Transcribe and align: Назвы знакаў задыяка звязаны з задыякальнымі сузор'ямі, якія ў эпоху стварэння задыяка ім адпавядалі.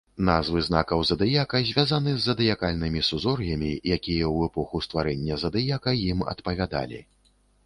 Назвы 0.27 0.61
знакаў 0.67 1.03
задыяка 1.09 1.59
звязаны 1.67 2.15
з 2.15 2.23
задыякальнымі 2.29 3.03
сузор'ямі, 3.09 3.69
якія 3.75 3.99
ў 4.33 4.37
эпоху 4.51 4.83
стварэння 4.87 5.39
задыяка 5.45 5.95
ім 6.09 6.27
адпавядалі. 6.35 6.99